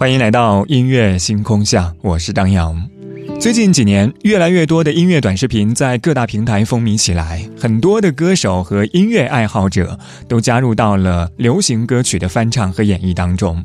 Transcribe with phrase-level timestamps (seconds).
[0.00, 2.88] 欢迎来到音乐星空下，我是张扬。
[3.38, 13.62] 最近几年，越来越多的音乐短视频在各大平台风靡起来，很多的歌手和音乐爱好者都加入到了流行歌曲的翻唱和演绎当中。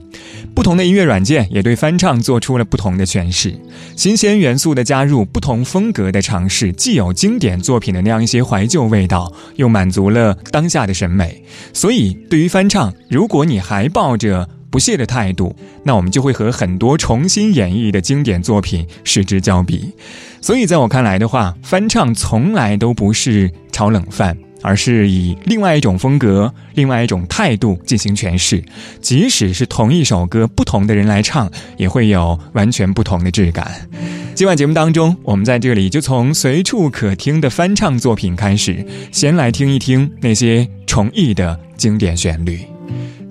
[0.54, 3.58] 不同的音乐软件也对翻唱做出了不同的诠释，
[3.96, 11.42] 新鲜元素的加入，不同风格的尝试，既有经典作品的那样一些怀旧味道，又满足了当下的审美。
[11.72, 19.94] 所以，对于翻唱，如果你还抱着不屑的态度，那我们就会和很多重新演绎的经典作品失之交臂。
[20.42, 28.62] 所以，在我看来的话，翻唱从来都不是炒冷饭，而是以另外一种风格、另外一种态度进行诠释。
[29.00, 33.88] 即使是同一首歌，不同的人来唱，也会有完全不同的质感。
[34.34, 42.60] 今晚节目当中，我们在这里就从随处可听的翻唱作品开始，先来听一听那些重译的经典旋律。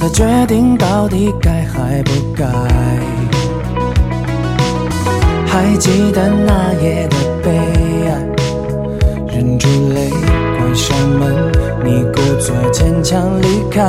[0.00, 2.46] 这样的决定到底该还不该？
[5.46, 7.50] 还记得那夜的悲
[8.08, 10.08] 哀，忍住泪，
[10.56, 11.52] 关上门，
[11.84, 13.82] 你故作坚强离开，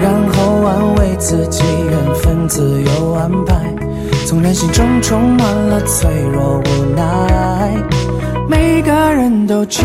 [0.00, 3.56] 然后安慰自己，缘分自有安排。
[4.24, 7.74] 纵然心中充满了脆弱无奈，
[8.48, 9.82] 每个人都期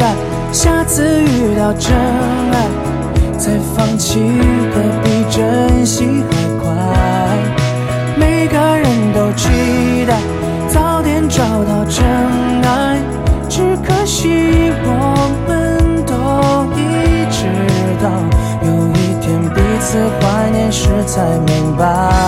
[0.00, 0.14] 待
[0.50, 2.66] 下次遇到真爱，
[3.38, 4.20] 才放弃
[4.74, 6.64] 的比珍惜还快。
[8.16, 10.18] 每个人都期待
[10.68, 12.04] 早点找到真
[12.62, 12.98] 爱，
[13.48, 14.88] 只可惜我
[15.46, 16.14] 们都
[16.78, 16.80] 一
[17.30, 17.46] 直
[18.02, 18.08] 到，
[18.66, 22.23] 有一天彼此怀念时才明白。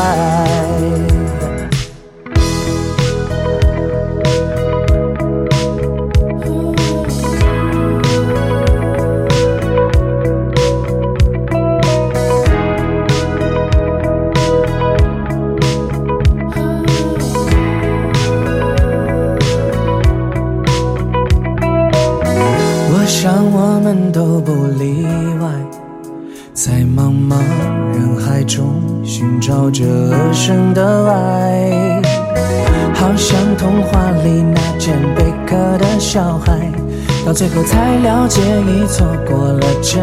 [37.57, 39.99] 后才了解已错过了真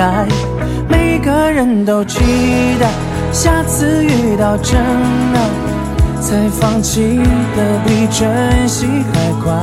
[0.00, 0.26] 爱。
[0.88, 2.18] 每个人都期
[2.80, 2.90] 待
[3.32, 7.20] 下次遇到真爱，才放弃
[7.56, 9.54] 的比珍惜还快。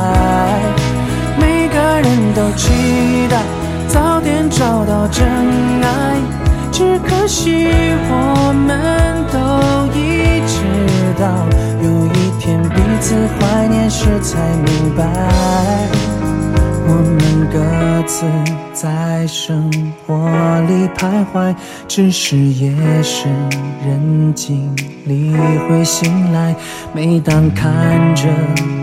[1.37, 3.41] 每个人都期待
[3.89, 5.27] 早点找到真
[5.83, 6.17] 爱，
[6.71, 7.67] 只可惜
[8.09, 9.37] 我们都
[9.99, 10.15] 已。
[11.17, 11.25] 到
[11.81, 15.03] 有一天彼此怀念时，才明白，
[16.87, 17.57] 我们各
[18.07, 18.25] 自
[18.73, 19.71] 在生
[20.05, 20.15] 活
[20.67, 21.55] 里徘徊，
[21.87, 22.71] 只是夜
[23.01, 23.31] 深
[23.83, 25.35] 人静里
[25.67, 26.55] 会醒来。
[26.93, 28.27] 每当看着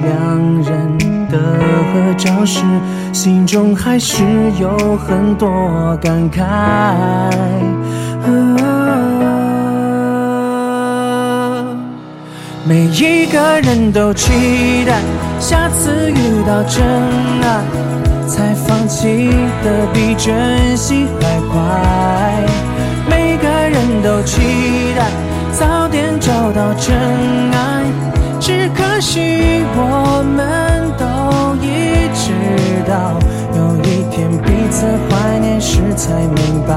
[0.03, 1.39] 两人的
[1.93, 2.61] 合照时，
[3.13, 4.25] 心中还是
[4.61, 5.49] 有很多
[6.01, 6.43] 感慨。
[12.65, 15.01] 每一个人都期待
[15.41, 16.81] 下次遇到真
[17.43, 17.61] 爱，
[18.29, 19.31] 才放弃
[19.65, 21.59] 的比珍惜还快。
[23.11, 25.11] 每个人都期待
[25.53, 26.95] 早点找到真
[27.51, 27.83] 爱，
[28.39, 32.31] 只可惜我们都一直
[32.89, 33.19] 到
[33.57, 35.81] 有一天彼此怀念时。
[35.95, 36.75] 才明白，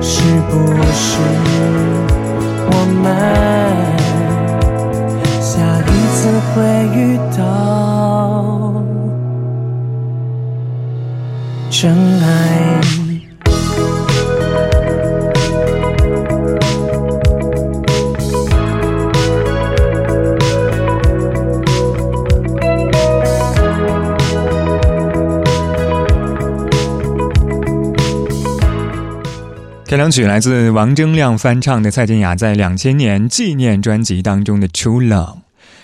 [0.00, 0.58] 是不
[0.92, 1.20] 是
[2.92, 3.12] 慢
[5.40, 6.62] 下一次会
[6.94, 7.42] 遇到
[11.70, 13.01] 真爱？
[29.92, 35.34] 这两曲来自王铮亮翻唱的蔡健雅在两千年纪念专辑当中的《True Love》。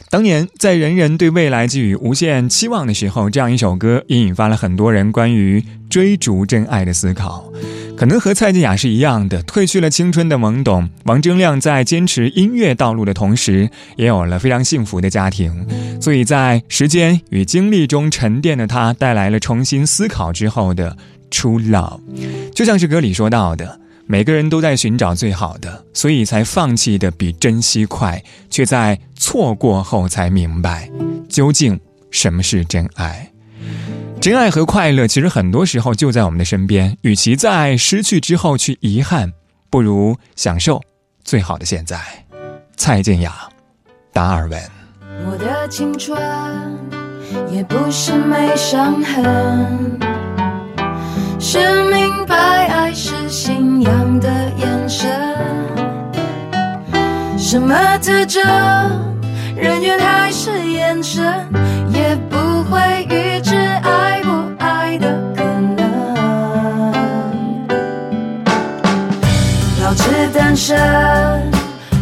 [0.09, 7.53] 当年在人人对未来寄予无限期望的时候，这样一首歌也引发了很多人关于追逐真爱的思考。
[7.99, 10.89] 可能和蔡健雅是一样的，褪去了青春的懵懂。
[11.05, 15.67] 王铮亮在坚持音乐道路的同时，也有了非常幸福的家庭，
[16.01, 20.97] 所以在时间与经历中沉淀的他，带来了重新思考之后的
[21.31, 22.01] True Love。
[22.55, 23.79] 就像是歌里说到的。
[24.11, 30.91] 每个人都在寻找最好的，所以才放弃的比珍惜快，却在错过后才明白，
[31.29, 31.79] 究竟
[32.11, 33.31] 什么是真爱。
[34.19, 39.31] 真爱和快乐其实很多时候就在我们的身边，与其在失去之后去遗憾，
[39.69, 40.81] 不如享受
[41.23, 42.01] 最好的现在。
[42.79, 43.35] 蔡健雅，
[44.11, 44.59] 达尔文。
[45.31, 46.19] 我的青春
[47.53, 50.01] 也不是没伤痕。
[51.39, 55.11] 是明白爱是信仰的眼神，
[57.37, 58.43] 什么特征，
[59.55, 61.23] 人缘还是眼神，
[61.93, 65.43] 也不会预知爱不爱的可
[65.77, 65.77] 能。
[69.83, 70.77] 保持单身，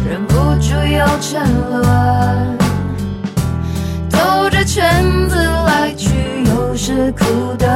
[0.09, 2.57] 忍不住又沉沦，
[4.09, 6.09] 兜着圈子来去，
[6.45, 7.67] 又是苦等。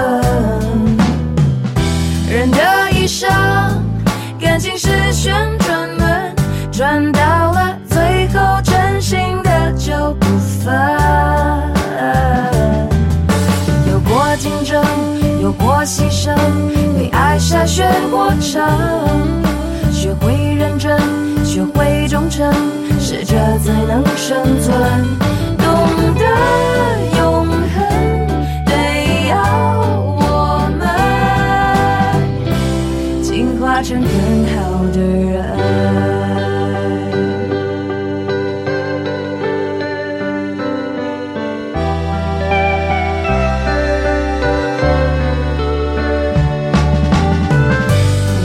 [2.29, 2.57] 人的
[2.91, 3.29] 一生，
[4.61, 6.35] 情是旋转门，
[6.71, 7.19] 转到
[7.51, 10.71] 了最后，真心的就不分。
[13.89, 14.79] 有过竞争，
[15.41, 16.35] 有过牺牲，
[16.95, 18.61] 为爱筛选过程，
[19.91, 20.95] 学会认真，
[21.43, 22.53] 学会忠诚，
[22.99, 23.35] 适者
[23.65, 24.77] 才能生存，
[25.57, 27.10] 懂得。
[34.31, 35.43] 更好的人。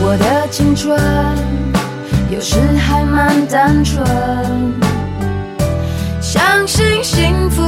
[0.03, 0.99] 我的青春
[2.31, 4.05] 有时还蛮单纯，
[6.21, 7.63] 相信幸福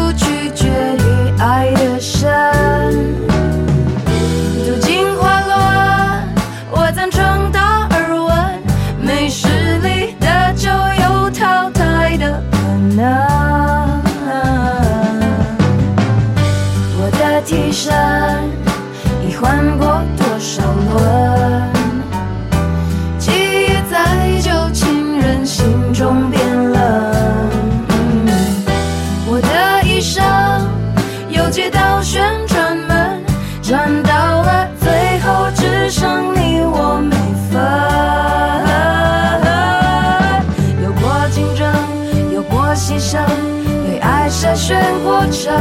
[45.18, 45.52] 过程。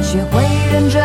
[0.00, 0.42] 学会
[0.72, 1.02] 认真，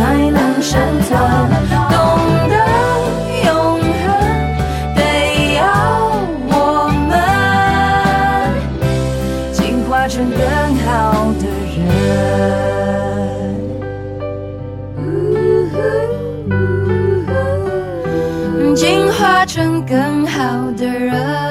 [0.00, 1.10] 才能生存。
[1.90, 1.92] 懂
[2.48, 2.54] 得
[3.44, 3.48] 永
[4.00, 4.08] 恒，
[4.96, 4.98] 得
[5.56, 5.60] 要
[6.48, 6.54] 我
[7.10, 7.12] 们
[9.52, 10.40] 进化成更
[10.86, 10.88] 好
[11.38, 11.44] 的
[11.76, 11.78] 人。
[18.74, 20.38] 进化成更好
[20.78, 21.49] 的人。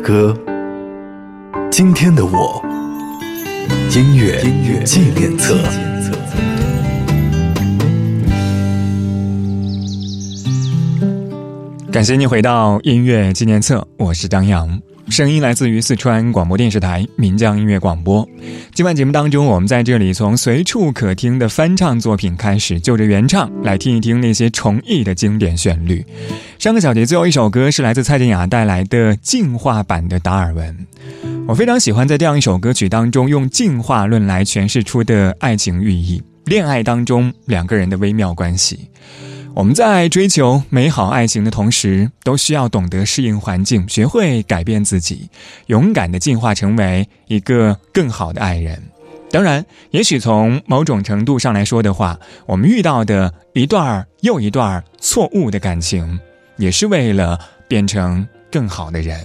[0.00, 0.34] 歌，
[1.70, 2.64] 今天的我，
[3.94, 5.56] 音乐音乐纪念册。
[11.92, 14.80] 感谢你回到音乐纪念册，我是张扬。
[15.10, 18.26] 声音来自于四川广播电视台岷江音乐广播。
[18.72, 26.06] 今晚节目当中，我们在这里从随处可听的翻唱作品开始，就着原唱来听一听那些重译的经典旋律。
[26.60, 30.86] 上个小节最后一首歌是来自蔡健雅带来的进化版的达尔文。
[31.48, 38.88] 我非常喜欢在这样一首歌曲当中用进化论来诠释出的爱情寓意，恋爱当中两个人的微妙关系。
[39.54, 45.28] 我们在追求美好爱情的同时，都需要懂得适应环境，学会改变自己，
[45.66, 48.82] 勇敢的进化成为一个更好的爱人。
[49.30, 56.18] 当然，也许从某种程度上来说的话，我们遇到的一段又一段错误的感情，
[56.56, 57.38] 也是为了
[57.68, 59.20] 变成更好的人，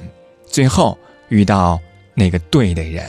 [0.46, 0.98] 最后
[1.29, 1.79] 遇到。
[2.17, 3.05] 那个对的人。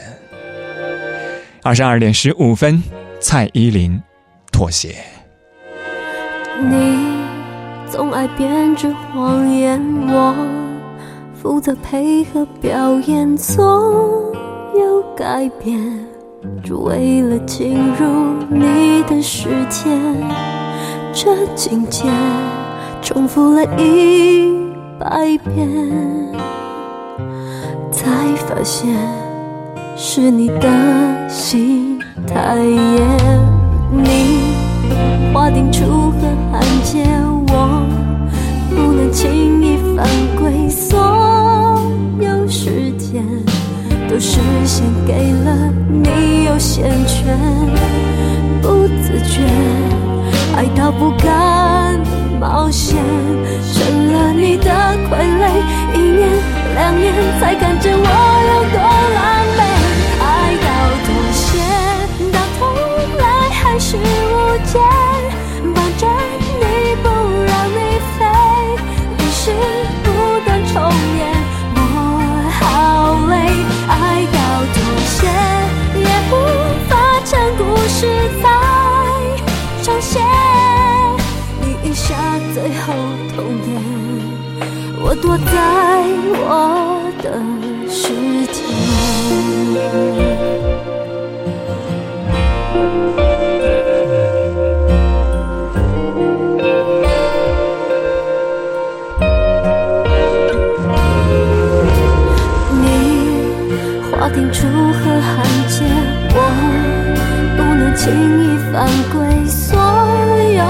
[1.63, 2.83] 二十二点十五分，
[3.21, 4.03] 蔡依林
[4.51, 4.97] 妥协。
[6.59, 6.99] 你
[7.87, 10.35] 总爱编织谎言，我
[11.35, 13.63] 负责配合表演，总
[14.75, 15.79] 有改变，
[16.63, 18.07] 只为了进入
[18.49, 19.91] 你的世界。
[21.13, 22.05] 这情节
[23.03, 24.53] 重复了一
[24.99, 26.17] 百遍。
[27.91, 28.95] 才发现
[29.97, 30.69] 是你的
[31.29, 33.01] 心太野，
[33.91, 34.53] 你
[35.33, 36.19] 划定出河
[36.53, 37.05] 汉界，
[37.49, 37.87] 我
[38.71, 40.07] 不能轻易犯
[40.39, 40.99] 规，所
[42.21, 43.25] 有时间
[44.09, 47.37] 都是先给了你优先权，
[48.63, 49.43] 不自觉
[50.57, 52.01] 爱到不敢
[52.41, 52.97] 冒险，
[53.73, 54.71] 成了你的
[55.11, 55.43] 傀儡，
[55.95, 56.29] 一年。
[56.77, 58.05] 两年才看见我
[104.27, 105.85] 划定楚河汉界，
[106.35, 106.37] 我
[107.57, 108.11] 不能轻
[108.43, 109.79] 易犯规，所
[110.51, 110.67] 有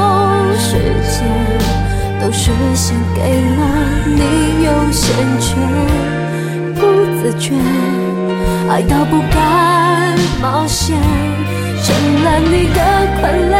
[0.59, 0.77] 时
[1.09, 1.25] 间
[2.21, 3.23] 都是先给
[3.57, 3.61] 了
[4.05, 5.57] 你优先权。
[6.75, 6.85] 不
[7.17, 7.55] 自觉，
[8.69, 10.95] 爱到不敢冒险，
[11.83, 12.79] 成了你的
[13.17, 13.55] 傀儡。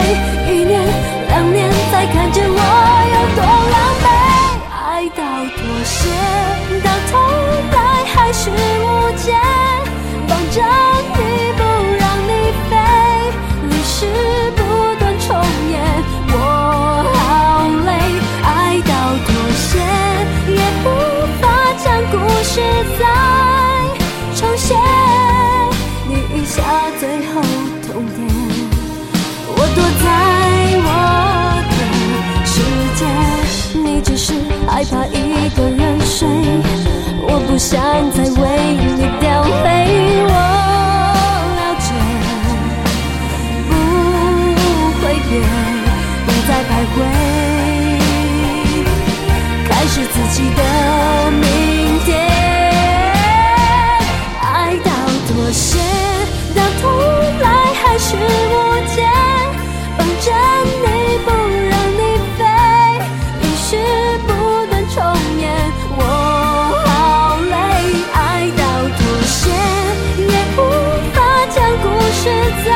[0.53, 0.85] 一年
[1.29, 2.53] 两年才看见我
[3.15, 3.41] 有多
[3.73, 4.07] 狼狈，
[4.77, 5.25] 爱到
[5.57, 6.11] 妥协，
[6.85, 7.17] 到头
[7.73, 9.33] 来还是无解，
[10.57, 11.21] 着你
[11.59, 11.61] 不
[11.99, 12.31] 让你
[12.71, 12.73] 飞，
[13.69, 13.97] 历史
[14.57, 14.59] 不
[14.99, 15.29] 断重
[15.71, 15.75] 演，
[16.33, 16.35] 我
[17.13, 17.21] 好
[17.85, 17.89] 累，
[18.43, 18.49] 爱
[18.81, 18.91] 到
[19.27, 19.77] 妥协，
[20.51, 20.87] 也无
[21.43, 21.45] 法
[21.85, 22.55] 将故事
[22.99, 23.01] 再
[24.35, 24.75] 重写。
[26.09, 26.55] 你一下
[26.99, 27.35] 最后
[27.87, 28.19] 通牒，
[29.49, 30.05] 我躲在
[30.87, 30.89] 我
[31.69, 31.79] 的
[32.47, 32.55] 世
[32.97, 33.01] 界，
[33.79, 34.33] 你只是
[34.67, 36.27] 害怕一个人睡，
[37.29, 37.79] 我不想
[38.13, 38.43] 再为
[38.81, 38.86] 你。
[50.37, 50.63] 起的
[51.31, 52.15] 明天。
[54.43, 54.91] 爱到
[55.27, 55.79] 妥协，
[56.55, 56.91] 到头
[57.41, 58.55] 来还是无
[58.95, 59.01] 解。
[59.97, 60.27] 绑着
[60.83, 60.85] 你
[61.25, 61.27] 不
[61.71, 62.01] 让你
[62.37, 62.41] 飞，
[63.41, 63.67] 于是
[64.27, 64.29] 不
[64.67, 64.97] 断重
[65.41, 65.43] 演。
[65.97, 66.01] 我
[66.85, 66.87] 好
[67.41, 67.57] 累，
[68.13, 68.21] 爱
[68.59, 68.61] 到
[68.99, 69.49] 妥协，
[70.19, 70.61] 也无
[71.15, 71.17] 法
[71.49, 72.23] 将故事
[72.63, 72.69] 再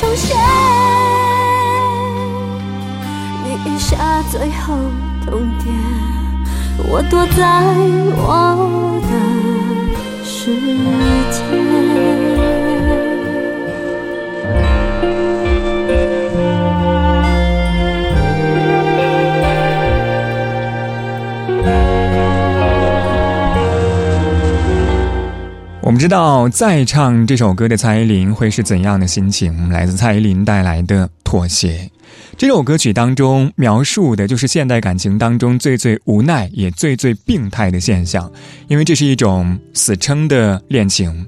[0.16, 0.24] 写。
[3.44, 3.92] 你一下
[4.32, 4.64] 最后。
[5.24, 5.74] 终点，
[6.86, 7.42] 我躲在
[8.16, 9.12] 我的
[10.24, 10.54] 世
[11.30, 12.33] 界。
[26.04, 29.70] 知道，再唱这首歌的蔡依林会是怎样的心情？
[29.70, 31.90] 来自蔡依林带来的妥协。
[32.36, 38.30] 这首歌曲当中描述的就是现代感情当中最最无奈也最最病态的现象，
[38.68, 41.26] 因为这是一种死撑的恋情，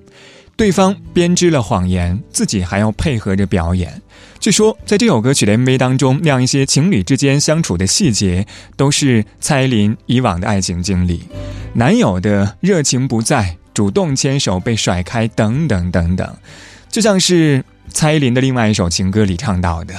[0.56, 4.02] 对方编织了谎言，自己还要配合着表演，
[4.40, 11.22] 据说，在这首歌曲的 MV 当中，那样一些情侣之间相处的细节，都是蔡依林以往的爱情经历。
[11.72, 16.36] 男友的热情不在，主动牵手被甩开，等等等等，
[16.88, 19.94] 就像是蔡依林的另外一首情歌里唱到的：“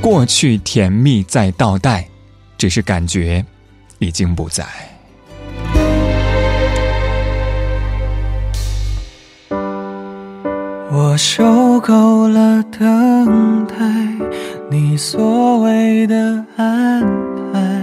[0.00, 2.08] 过去甜蜜在倒带，
[2.56, 3.44] 只是感觉
[3.98, 4.64] 已经不在。”
[10.90, 13.76] 我受够了等待，
[14.70, 17.02] 你所谓的安
[17.52, 17.81] 排，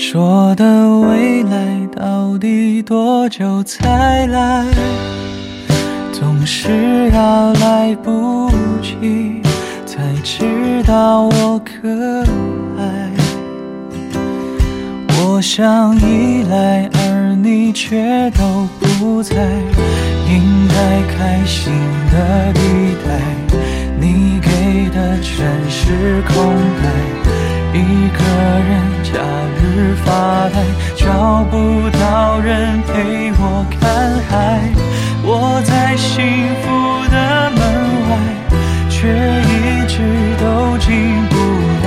[0.00, 0.64] 说的
[1.00, 4.64] 未来到底多久才来？
[6.12, 8.48] 总是要来不
[8.80, 9.42] 及
[9.84, 12.22] 才知道我可
[12.78, 13.10] 爱。
[15.20, 19.34] 我想依赖，而你却都不在。
[20.30, 21.72] 应该开心
[22.12, 22.60] 的地
[23.04, 23.18] 带，
[23.98, 27.37] 你给的全是空白。
[27.74, 28.18] 一个
[28.68, 28.70] 人
[29.04, 29.12] 假
[29.60, 30.56] 日发呆，
[30.96, 33.80] 找不到人陪我看
[34.28, 34.72] 海。
[35.22, 36.16] 我在幸
[36.62, 36.66] 福
[37.10, 37.60] 的门
[38.08, 38.10] 外，
[38.88, 39.94] 却一直
[40.40, 40.88] 都进
[41.28, 41.34] 不
[41.84, 41.86] 来。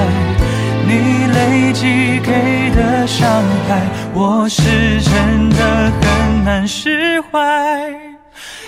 [0.85, 0.91] 你
[1.33, 2.29] 累积给
[2.75, 3.27] 的伤
[3.67, 3.69] 害，
[4.13, 4.61] 我是
[5.01, 7.39] 真的很难释怀。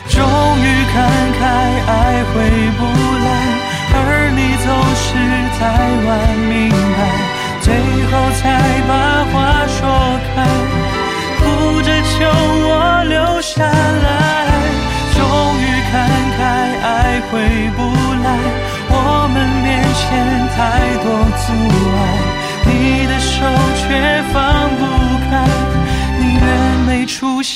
[0.10, 0.94] 终于看
[1.40, 1.42] 开，
[1.88, 1.92] 爱
[2.34, 2.34] 回
[2.78, 2.82] 不
[3.24, 3.28] 来，
[3.94, 3.98] 而
[4.36, 5.06] 你总是
[5.60, 5.62] 太
[6.08, 6.10] 晚
[6.50, 6.52] 明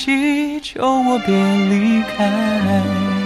[0.08, 3.17] 祈，求我别离开。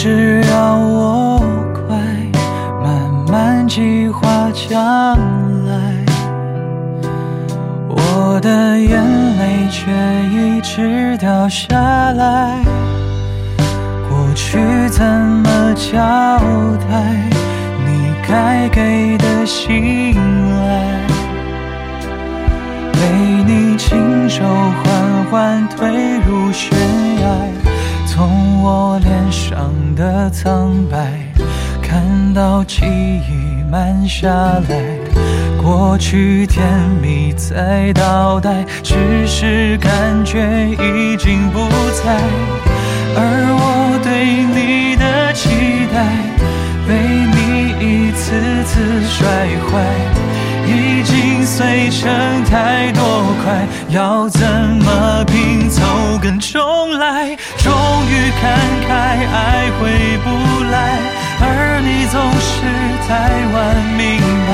[0.00, 1.40] 是要我
[1.74, 1.96] 快，
[2.80, 5.18] 慢慢计划将
[5.66, 5.74] 来。
[7.88, 9.02] 我的眼
[9.38, 9.90] 泪却
[10.30, 12.60] 一直掉下来。
[14.08, 15.98] 过去怎么交
[16.88, 17.02] 代？
[17.84, 20.14] 你该给的信
[20.60, 21.06] 赖，
[22.92, 23.00] 被
[23.44, 26.70] 你亲手缓缓推入悬
[27.20, 27.57] 崖。
[28.18, 31.12] 从我脸上的苍白，
[31.80, 32.02] 看
[32.34, 34.28] 到记忆慢下
[34.68, 36.66] 来，过去甜
[37.00, 39.92] 蜜在倒带，只是感
[40.24, 40.40] 觉
[40.80, 41.60] 已经不
[41.92, 42.18] 在，
[43.14, 46.04] 而我对你的期待，
[46.88, 46.98] 被
[47.36, 49.78] 你一次次摔坏。
[50.70, 53.02] 已经碎成太多
[53.42, 54.46] 块，要怎
[54.84, 55.24] 么
[63.08, 63.14] 太
[63.54, 63.56] 晚
[63.96, 64.50] 明白，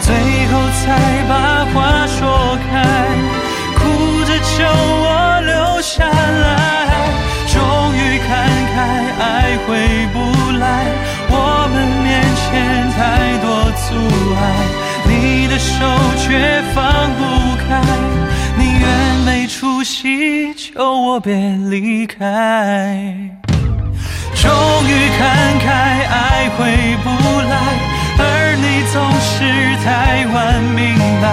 [0.00, 0.14] 最
[0.46, 0.86] 后才
[1.28, 2.86] 把话说开，
[3.74, 3.80] 哭
[4.24, 6.46] 着求我留下来。
[7.48, 7.58] 终
[7.96, 8.28] 于看
[8.72, 8.76] 开，
[9.18, 9.66] 爱回
[10.12, 10.16] 不
[10.58, 10.86] 来，
[11.28, 12.46] 我们面前
[12.94, 12.98] 太
[13.42, 13.86] 多阻
[14.36, 14.40] 碍。
[15.08, 15.74] 你的手
[16.18, 16.76] 却放
[17.14, 17.20] 不
[17.66, 17.82] 开，
[18.56, 18.86] 宁愿
[19.26, 21.34] 没出息，求我别
[21.68, 22.16] 离开。
[24.36, 24.48] 终
[24.86, 27.10] 于看开，爱回不
[27.50, 27.56] 来，
[28.90, 29.44] 总是
[29.84, 31.24] 太晚明白，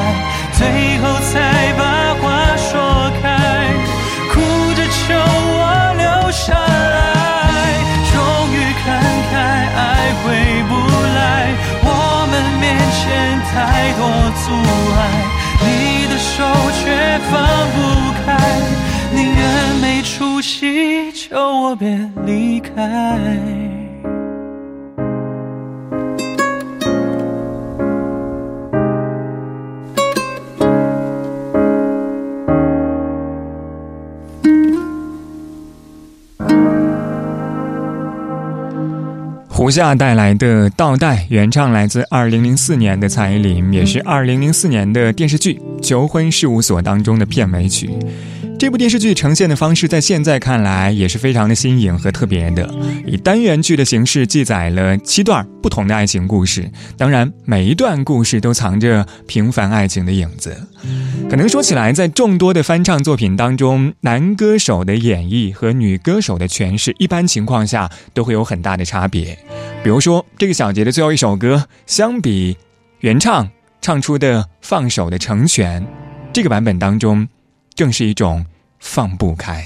[0.52, 0.68] 最
[1.00, 1.34] 后才
[1.78, 1.82] 把
[2.22, 2.24] 话
[2.58, 3.24] 说开，
[4.30, 4.34] 哭
[4.76, 5.62] 着求我
[5.98, 7.56] 留下来。
[8.12, 8.13] 终
[8.52, 8.86] 于看
[9.32, 9.34] 开，
[9.74, 9.80] 爱
[10.22, 10.24] 回
[10.68, 10.72] 不
[11.15, 11.18] 来。
[11.82, 11.88] 我
[12.30, 13.04] 们面前
[13.52, 13.56] 太
[13.94, 14.02] 多
[14.44, 14.46] 阻
[14.98, 15.00] 碍，
[15.62, 15.65] 你
[16.08, 16.34] 的手
[16.84, 16.84] 却
[17.32, 17.34] 放
[17.72, 17.76] 不
[18.26, 18.28] 开，
[19.13, 19.44] 宁愿
[19.82, 21.88] 没出息，求我别
[22.26, 23.64] 离开。
[39.65, 47.89] 胡夏带来的倒带原唱来自2004年的蔡依林，也是2004年的电视剧《求婚事务所》当中的片尾曲。
[48.58, 52.68] 这部电视剧呈现的方式，在现在看来也是非常的新颖和特别的，
[53.06, 56.70] 以单元剧的形式记载了七段不同的爱情故事。
[56.98, 60.56] 当然，每一段故事都藏着平凡爱情的影子。
[61.30, 69.38] 可能说起来，在众多的翻唱作品当中，男歌手的演绎和女歌手的诠释，一般情况下都会有很大的差别。
[69.84, 72.56] 比如说，这个小节的最后一首歌，相比
[73.02, 73.50] 原唱
[73.82, 75.84] 唱出的《放手的成全》，
[76.32, 77.28] 这个版本当中。
[77.76, 78.46] 正是一种
[78.80, 79.62] 放不开。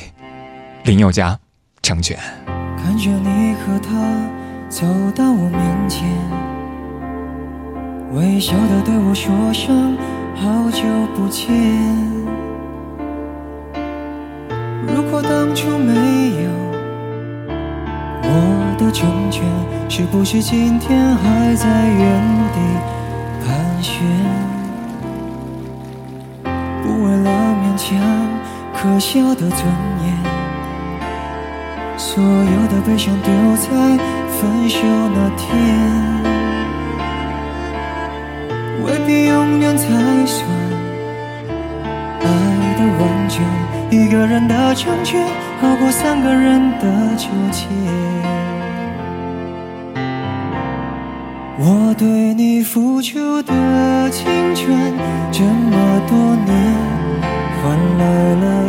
[0.83, 1.37] 林宥嘉，
[1.83, 2.17] 成全。
[2.75, 4.27] 看着你和他
[4.67, 6.09] 走到我面前，
[8.13, 9.95] 微笑的对我说声
[10.35, 10.81] 好久
[11.15, 11.53] 不见。
[14.87, 16.49] 如果当初没有
[18.23, 19.43] 我的成全，
[19.87, 22.59] 是不是今天还在原地
[23.45, 24.18] 盘旋？
[28.91, 29.51] 可笑的尊
[30.03, 30.17] 严，
[31.95, 33.69] 所有的悲伤丢在
[34.27, 34.79] 分手
[35.13, 35.47] 那天，
[38.83, 39.85] 未必永远才
[40.25, 40.43] 算
[42.19, 42.25] 爱
[42.79, 43.45] 的完全。
[43.91, 45.23] 一个人的成全，
[45.61, 47.67] 好过三个人的纠结。
[51.59, 54.25] 我对你付出的青
[54.55, 54.75] 春，
[55.31, 56.57] 这么多年。
[57.61, 58.68] 换来了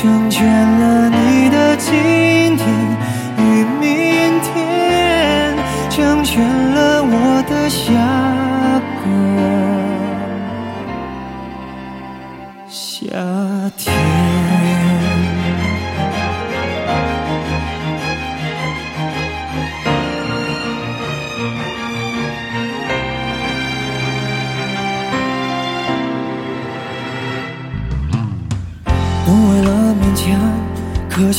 [0.00, 1.90] 成全了你的今
[2.56, 2.68] 天
[3.36, 3.90] 与明
[4.42, 5.56] 天，
[5.90, 7.90] 成全了我的下
[9.02, 9.02] 个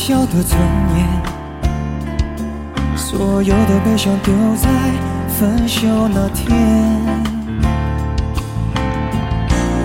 [0.00, 0.58] 可笑的尊
[0.96, 1.06] 严，
[2.96, 4.66] 所有的悲伤丢在
[5.28, 6.48] 分手那天，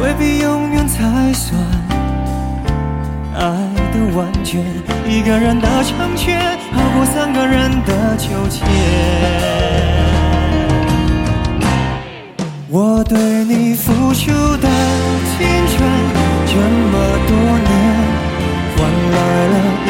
[0.02, 1.60] 未必永远才算
[3.36, 3.42] 爱
[3.92, 4.64] 的完全。
[5.06, 8.64] 一个人的成全，好过三个人的纠结。
[12.70, 14.70] 我对你付出的
[15.38, 15.86] 青春，
[16.48, 16.94] 这么
[17.28, 17.76] 多年。
[18.78, 19.56] 换来了
[19.88, 19.90] 一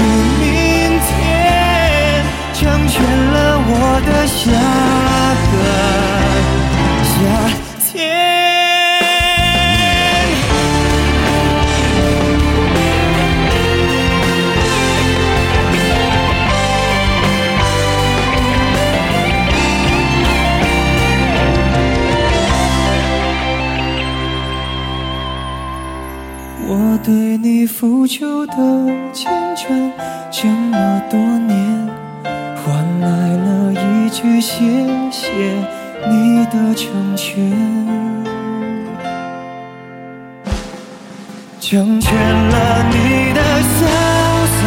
[0.00, 3.36] 今天与明天，成全了
[3.68, 3.70] 我
[4.06, 4.40] 的下
[5.52, 5.54] 个
[7.04, 7.12] 夏
[7.84, 7.90] 天。
[26.72, 26.72] 我
[27.04, 28.54] 对你付出的
[30.30, 31.88] 这么多年，
[32.56, 33.06] 换来
[33.36, 34.64] 了一句谢
[35.10, 35.26] 谢
[36.08, 37.50] 你的成全，
[41.60, 43.86] 成全了你的潇
[44.56, 44.60] 洒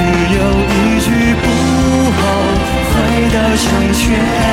[0.00, 1.46] 只有一句不
[2.10, 2.22] 后
[2.90, 4.49] 悔的成全，